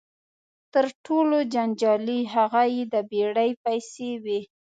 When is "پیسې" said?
3.63-4.09